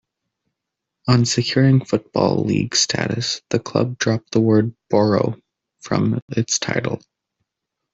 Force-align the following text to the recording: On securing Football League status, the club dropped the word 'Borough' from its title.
On 1.07 1.25
securing 1.25 1.85
Football 1.85 2.43
League 2.45 2.75
status, 2.75 3.43
the 3.51 3.59
club 3.59 3.99
dropped 3.99 4.31
the 4.31 4.41
word 4.41 4.73
'Borough' 4.89 5.39
from 5.81 6.19
its 6.31 6.57
title. 6.57 7.03